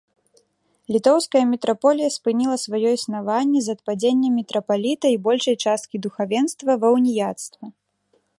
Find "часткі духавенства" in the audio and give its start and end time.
5.67-6.71